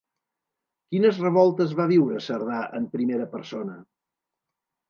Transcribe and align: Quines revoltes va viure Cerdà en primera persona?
Quines 0.95 1.19
revoltes 1.25 1.75
va 1.81 1.87
viure 1.93 2.23
Cerdà 2.29 2.65
en 2.81 2.91
primera 2.97 3.29
persona? 3.37 3.77